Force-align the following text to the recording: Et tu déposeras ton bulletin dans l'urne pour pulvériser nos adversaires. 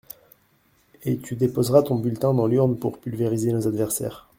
Et 1.03 1.19
tu 1.19 1.35
déposeras 1.35 1.83
ton 1.83 1.93
bulletin 1.93 2.33
dans 2.33 2.47
l'urne 2.47 2.75
pour 2.75 2.97
pulvériser 2.97 3.51
nos 3.53 3.67
adversaires. 3.67 4.27